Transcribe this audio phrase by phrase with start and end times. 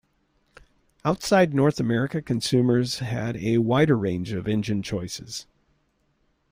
[1.05, 5.45] Outside North America, consumers had a wider range of engine choices.